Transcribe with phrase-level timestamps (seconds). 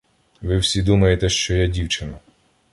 [0.41, 2.17] —Ви всі думаєте, що я дівчина.